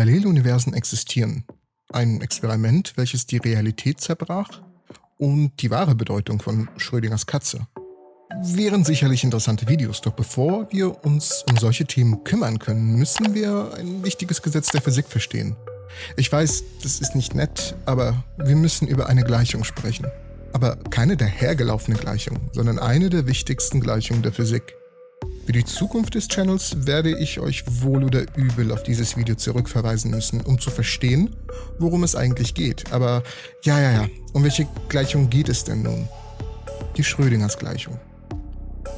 [0.00, 1.44] Paralleluniversen existieren.
[1.92, 4.48] Ein Experiment, welches die Realität zerbrach
[5.18, 7.66] und die wahre Bedeutung von Schrödingers Katze.
[8.42, 13.74] Wären sicherlich interessante Videos, doch bevor wir uns um solche Themen kümmern können, müssen wir
[13.76, 15.54] ein wichtiges Gesetz der Physik verstehen.
[16.16, 20.06] Ich weiß, das ist nicht nett, aber wir müssen über eine Gleichung sprechen.
[20.54, 24.79] Aber keine dahergelaufene Gleichung, sondern eine der wichtigsten Gleichungen der Physik.
[25.50, 30.12] Für die Zukunft des Channels werde ich euch wohl oder übel auf dieses Video zurückverweisen
[30.12, 31.34] müssen, um zu verstehen,
[31.80, 32.92] worum es eigentlich geht.
[32.92, 33.24] Aber
[33.64, 36.08] ja, ja, ja, um welche Gleichung geht es denn nun?
[36.96, 37.98] Die Schrödingers Gleichung.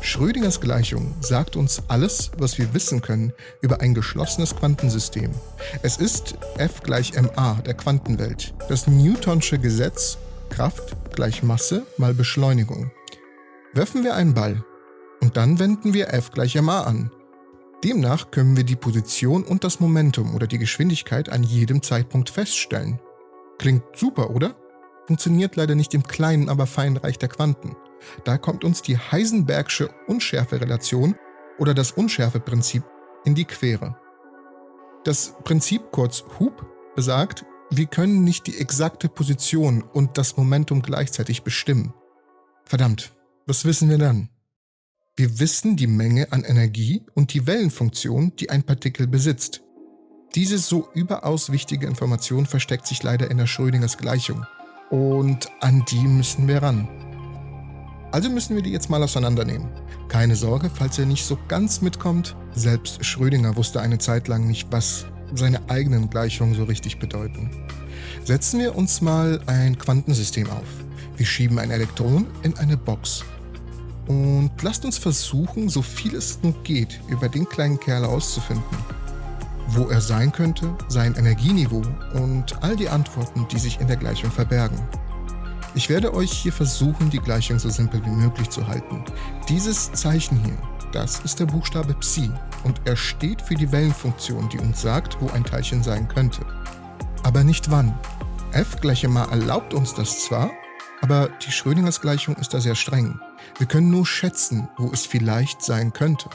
[0.03, 3.33] Schrödingers Gleichung sagt uns alles, was wir wissen können
[3.63, 5.31] über ein geschlossenes Quantensystem.
[5.81, 10.19] Es ist F gleich ma der Quantenwelt, das Newtonsche Gesetz
[10.51, 12.91] Kraft gleich Masse mal Beschleunigung.
[13.73, 14.63] Werfen wir einen Ball
[15.23, 17.11] und dann wenden wir F gleich ma an.
[17.85, 23.01] Demnach können wir die Position und das Momentum oder die Geschwindigkeit an jedem Zeitpunkt feststellen.
[23.59, 24.57] Klingt super, oder?
[25.07, 27.77] Funktioniert leider nicht im kleinen, aber feinen Reich der Quanten.
[28.25, 31.15] Da kommt uns die Heisenbergsche Unschärferelation
[31.59, 32.83] oder das Unschärfeprinzip
[33.25, 33.97] in die Quere.
[35.05, 41.43] Das Prinzip kurz Hub besagt, wir können nicht die exakte Position und das Momentum gleichzeitig
[41.43, 41.95] bestimmen.
[42.65, 43.13] Verdammt,
[43.47, 44.29] was wissen wir dann?
[45.15, 49.61] Wir wissen die Menge an Energie und die Wellenfunktion, die ein Partikel besitzt.
[50.35, 54.47] Diese so überaus wichtige Information versteckt sich leider in der Schrödingers Gleichung.
[54.89, 56.89] Und an die müssen wir ran.
[58.11, 59.69] Also müssen wir die jetzt mal auseinandernehmen.
[60.09, 62.35] Keine Sorge, falls er nicht so ganz mitkommt.
[62.55, 65.05] Selbst Schrödinger wusste eine Zeit lang nicht, was
[65.35, 67.51] seine eigenen Gleichungen so richtig bedeuten.
[68.25, 70.69] Setzen wir uns mal ein Quantensystem auf.
[71.19, 73.27] Wir schieben ein Elektron in eine Box.
[74.07, 78.79] Und lasst uns versuchen, so viel es nur geht, über den kleinen Kerl herauszufinden.
[79.69, 81.83] Wo er sein könnte, sein Energieniveau
[82.15, 84.81] und all die Antworten, die sich in der Gleichung verbergen.
[85.75, 89.05] Ich werde euch hier versuchen, die Gleichung so simpel wie möglich zu halten.
[89.49, 90.59] Dieses Zeichen hier,
[90.93, 92.31] das ist der Buchstabe Psi
[92.65, 96.45] und er steht für die Wellenfunktion, die uns sagt, wo ein Teilchen sein könnte.
[97.23, 97.99] Aber nicht wann.
[98.53, 100.51] F gleich mal erlaubt uns das zwar,
[101.01, 103.19] aber die Schrödingers Gleichung ist da sehr streng.
[103.59, 106.29] Wir können nur schätzen, wo es vielleicht sein könnte.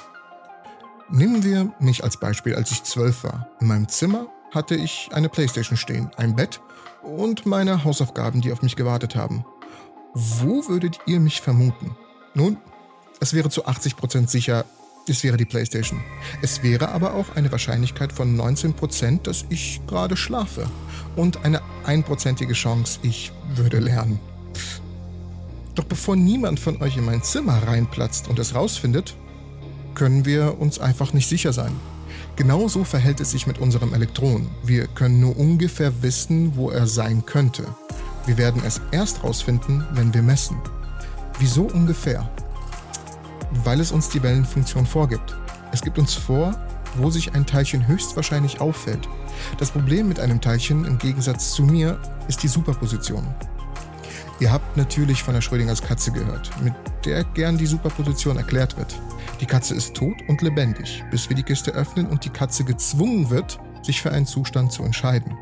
[1.09, 3.49] Nehmen wir mich als Beispiel, als ich zwölf war.
[3.59, 6.61] In meinem Zimmer hatte ich eine Playstation stehen, ein Bett
[7.01, 9.45] und meine Hausaufgaben, die auf mich gewartet haben.
[10.13, 11.95] Wo würdet ihr mich vermuten?
[12.33, 12.57] Nun,
[13.19, 14.65] es wäre zu 80% sicher,
[15.07, 16.03] es wäre die Playstation.
[16.41, 20.69] Es wäre aber auch eine Wahrscheinlichkeit von 19%, dass ich gerade schlafe.
[21.15, 24.19] Und eine einprozentige Chance, ich würde lernen.
[25.77, 29.15] Doch bevor niemand von euch in mein Zimmer reinplatzt und es rausfindet,
[29.93, 31.71] können wir uns einfach nicht sicher sein.
[32.35, 34.49] Genauso verhält es sich mit unserem Elektron.
[34.63, 37.63] Wir können nur ungefähr wissen, wo er sein könnte.
[38.25, 40.57] Wir werden es erst rausfinden, wenn wir messen.
[41.37, 42.27] Wieso ungefähr?
[43.63, 45.37] Weil es uns die Wellenfunktion vorgibt.
[45.71, 46.59] Es gibt uns vor,
[46.95, 49.07] wo sich ein Teilchen höchstwahrscheinlich auffällt.
[49.59, 53.27] Das Problem mit einem Teilchen im Gegensatz zu mir ist die Superposition.
[54.39, 56.73] Ihr habt natürlich von der Schrödingers Katze gehört, mit
[57.05, 58.95] der gern die Superposition erklärt wird.
[59.41, 63.29] Die Katze ist tot und lebendig, bis wir die Kiste öffnen und die Katze gezwungen
[63.29, 65.35] wird, sich für einen Zustand zu entscheiden.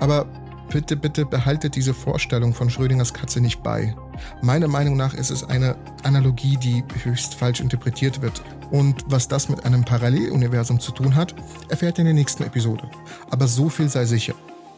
[0.00, 0.26] Aber
[0.70, 3.94] bitte, bitte behaltet diese Vorstellung von Schrödingers Katze nicht bei.
[4.42, 8.42] Meiner Meinung nach ist es eine Analogie, die höchst falsch interpretiert wird.
[8.70, 11.34] Und was das mit einem Paralleluniversum zu tun hat,
[11.70, 12.88] erfährt ihr in der nächsten Episode.
[13.30, 14.34] Aber so viel sei sicher.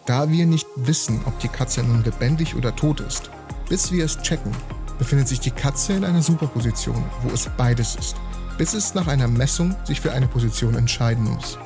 [0.06, 3.30] Da wir nicht wissen, ob die Katze nun lebendig oder tot ist,
[3.68, 4.52] bis wir es checken,
[4.98, 8.16] befindet sich die Katze in einer Superposition, wo es beides ist
[8.58, 11.58] bis es nach einer Messung sich für eine Position entscheiden muss.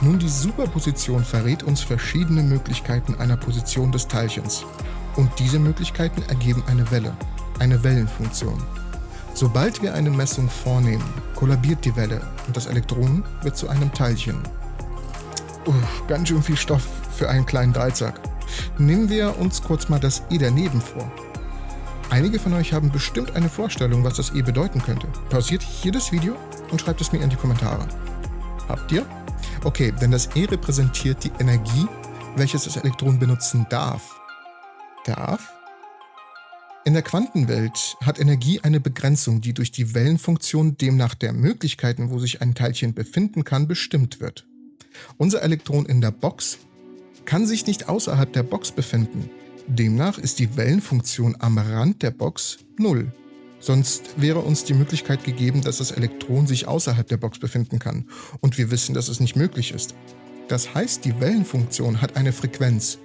[0.00, 4.64] Nun, die Superposition verrät uns verschiedene Möglichkeiten einer Position des Teilchens.
[5.16, 7.16] Und diese Möglichkeiten ergeben eine Welle,
[7.58, 8.62] eine Wellenfunktion.
[9.34, 11.04] Sobald wir eine Messung vornehmen,
[11.34, 14.36] kollabiert die Welle und das Elektron wird zu einem Teilchen.
[15.68, 18.18] Uff, ganz schön viel Stoff für einen kleinen Dreizack.
[18.78, 21.12] Nehmen wir uns kurz mal das E daneben vor.
[22.08, 25.08] Einige von euch haben bestimmt eine Vorstellung, was das E bedeuten könnte.
[25.28, 26.36] Pausiert hier das Video
[26.70, 27.86] und schreibt es mir in die Kommentare.
[28.66, 29.04] Habt ihr?
[29.62, 31.86] Okay, denn das E repräsentiert die Energie,
[32.34, 34.18] welches das Elektron benutzen darf.
[35.04, 35.52] Darf?
[36.86, 42.18] In der Quantenwelt hat Energie eine Begrenzung, die durch die Wellenfunktion demnach der Möglichkeiten, wo
[42.18, 44.47] sich ein Teilchen befinden kann, bestimmt wird.
[45.16, 46.58] Unser Elektron in der Box
[47.24, 49.30] kann sich nicht außerhalb der Box befinden,
[49.68, 53.12] Demnach ist die Wellenfunktion am Rand der Box 0.
[53.60, 58.06] Sonst wäre uns die Möglichkeit gegeben, dass das Elektron sich außerhalb der Box befinden kann.
[58.40, 59.94] Und wir wissen, dass es nicht möglich ist.
[60.48, 62.98] Das heißt, die Wellenfunktion hat eine Frequenz.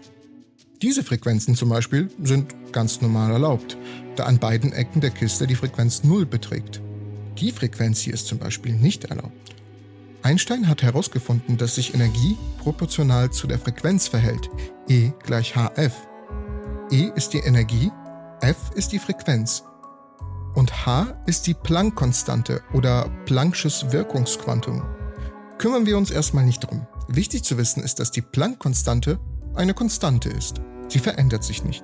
[0.81, 3.77] Diese Frequenzen zum Beispiel sind ganz normal erlaubt,
[4.15, 6.81] da an beiden Ecken der Kiste die Frequenz 0 beträgt.
[7.39, 9.55] Die Frequenz hier ist zum Beispiel nicht erlaubt.
[10.23, 14.49] Einstein hat herausgefunden, dass sich Energie proportional zu der Frequenz verhält,
[14.87, 15.93] E gleich Hf.
[16.91, 17.91] E ist die Energie,
[18.41, 19.63] F ist die Frequenz
[20.55, 24.83] und H ist die Planck-Konstante oder Planck'sches Wirkungsquantum.
[25.57, 26.87] Kümmern wir uns erstmal nicht drum.
[27.07, 29.19] Wichtig zu wissen ist, dass die Planck-Konstante
[29.55, 30.61] eine Konstante ist.
[30.87, 31.83] Sie verändert sich nicht.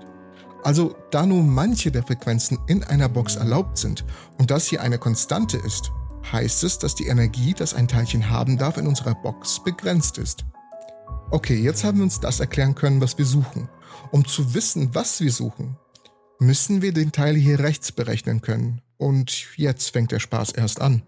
[0.64, 4.06] Also da nur manche der Frequenzen in einer Box erlaubt sind
[4.38, 5.92] und das hier eine Konstante ist,
[6.32, 10.46] heißt es, dass die Energie, das ein Teilchen haben darf, in unserer Box begrenzt ist.
[11.32, 13.70] Okay, jetzt haben wir uns das erklären können, was wir suchen.
[14.12, 15.78] Um zu wissen, was wir suchen,
[16.40, 18.82] müssen wir den Teil hier rechts berechnen können.
[18.98, 21.04] Und jetzt fängt der Spaß erst an.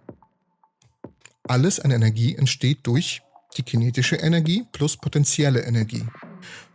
[1.44, 3.22] Alles an Energie entsteht durch
[3.58, 6.06] die kinetische Energie plus potenzielle Energie.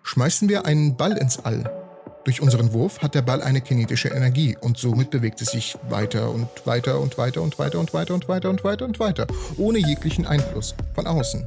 [0.02, 1.85] Schmeißen wir einen Ball ins All.
[2.26, 6.32] Durch unseren Wurf hat der Ball eine kinetische Energie und somit bewegt es sich weiter
[6.32, 9.26] und weiter und weiter und weiter und weiter und weiter und weiter und weiter,
[9.56, 11.46] ohne jeglichen Einfluss von außen.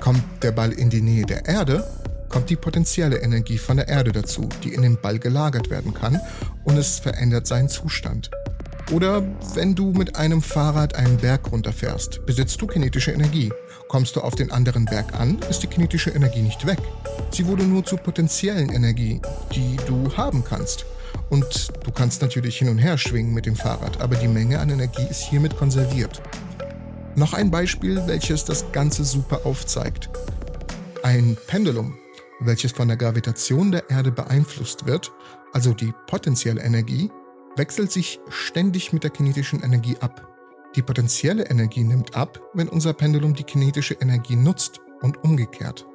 [0.00, 1.86] Kommt der Ball in die Nähe der Erde,
[2.30, 6.18] kommt die potenzielle Energie von der Erde dazu, die in dem Ball gelagert werden kann
[6.64, 8.30] und es verändert seinen Zustand.
[8.92, 9.22] Oder
[9.54, 13.52] wenn du mit einem Fahrrad einen Berg runterfährst, besitzt du kinetische Energie.
[13.88, 16.78] Kommst du auf den anderen Berg an, ist die kinetische Energie nicht weg.
[17.30, 19.20] Sie wurde nur zur potenziellen Energie,
[19.54, 20.84] die du haben kannst.
[21.30, 24.70] Und du kannst natürlich hin und her schwingen mit dem Fahrrad, aber die Menge an
[24.70, 26.20] Energie ist hiermit konserviert.
[27.14, 30.10] Noch ein Beispiel, welches das Ganze super aufzeigt.
[31.02, 31.96] Ein Pendulum
[32.40, 35.12] welches von der Gravitation der Erde beeinflusst wird,
[35.52, 37.10] also die potenzielle Energie,
[37.56, 40.28] wechselt sich ständig mit der kinetischen Energie ab.
[40.76, 45.86] Die potenzielle Energie nimmt ab, wenn unser Pendulum die kinetische Energie nutzt und umgekehrt.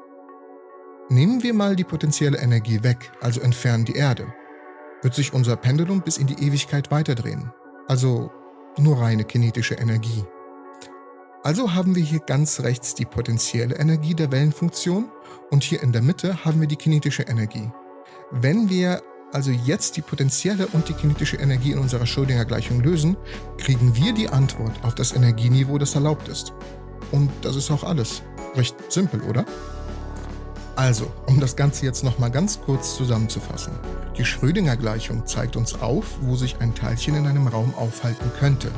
[1.10, 4.32] Nehmen wir mal die potenzielle Energie weg, also entfernen die Erde,
[5.02, 7.52] wird sich unser Pendulum bis in die Ewigkeit weiterdrehen,
[7.88, 8.32] also
[8.78, 10.24] nur reine kinetische Energie.
[11.44, 15.10] Also haben wir hier ganz rechts die potenzielle Energie der Wellenfunktion
[15.50, 17.72] und hier in der Mitte haben wir die kinetische Energie.
[18.32, 23.18] Wenn wir also jetzt die potenzielle und die kinetische Energie in unserer Schrödinger Gleichung lösen,
[23.58, 26.54] kriegen wir die Antwort auf das Energieniveau, das erlaubt ist.
[27.12, 28.22] Und das ist auch alles.
[28.56, 29.46] Recht simpel, oder?
[30.76, 33.74] Also, um das Ganze jetzt nochmal ganz kurz zusammenzufassen.
[34.18, 38.72] Die Schrödinger Gleichung zeigt uns auf, wo sich ein Teilchen in einem Raum aufhalten könnte.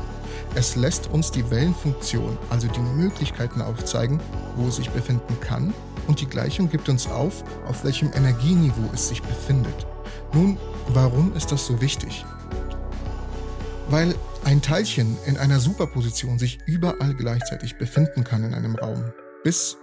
[0.55, 4.19] Es lässt uns die Wellenfunktion, also die Möglichkeiten aufzeigen,
[4.55, 5.73] wo es sich befinden kann
[6.07, 9.87] und die Gleichung gibt uns auf, auf welchem Energieniveau es sich befindet.
[10.33, 10.57] Nun,
[10.89, 12.25] warum ist das so wichtig?
[13.89, 19.03] Weil ein Teilchen in einer Superposition sich überall gleichzeitig befinden kann in einem Raum.
[19.43, 19.77] Bis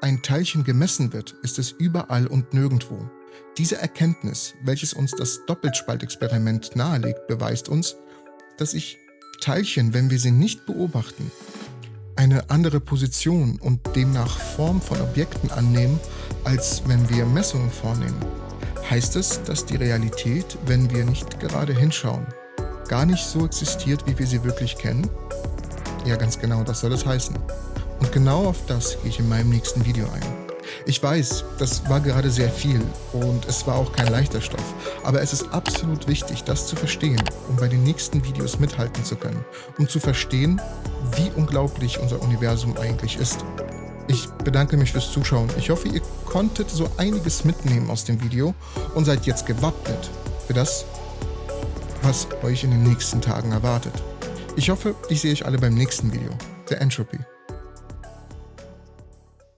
[0.00, 3.08] ein Teilchen gemessen wird, ist es überall und nirgendwo.
[3.56, 7.96] Diese Erkenntnis, welches uns das Doppelspaltexperiment nahelegt, beweist uns,
[8.58, 8.98] dass sich
[9.40, 11.30] Teilchen, wenn wir sie nicht beobachten,
[12.16, 15.98] eine andere Position und demnach Form von Objekten annehmen,
[16.44, 18.43] als wenn wir Messungen vornehmen.
[18.90, 22.26] Heißt es, dass die Realität, wenn wir nicht gerade hinschauen,
[22.86, 25.08] gar nicht so existiert, wie wir sie wirklich kennen?
[26.04, 27.34] Ja, ganz genau, das soll es heißen.
[28.00, 30.22] Und genau auf das gehe ich in meinem nächsten Video ein.
[30.86, 32.82] Ich weiß, das war gerade sehr viel
[33.12, 37.22] und es war auch kein leichter Stoff, aber es ist absolut wichtig, das zu verstehen,
[37.48, 39.44] um bei den nächsten Videos mithalten zu können,
[39.78, 40.60] um zu verstehen,
[41.16, 43.44] wie unglaublich unser Universum eigentlich ist.
[44.06, 45.48] Ich bedanke mich fürs Zuschauen.
[45.58, 48.54] Ich hoffe, ihr konntet so einiges mitnehmen aus dem Video
[48.94, 50.10] und seid jetzt gewappnet
[50.46, 50.84] für das,
[52.02, 53.94] was euch in den nächsten Tagen erwartet.
[54.56, 56.30] Ich hoffe, ich sehe euch alle beim nächsten Video,
[56.68, 57.18] der Entropy.